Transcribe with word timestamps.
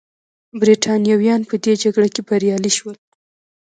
برېټانویان 0.61 1.41
په 1.49 1.55
دې 1.63 1.73
جګړه 1.83 2.07
کې 2.13 2.21
بریالي 2.27 2.71
شول. 2.77 2.95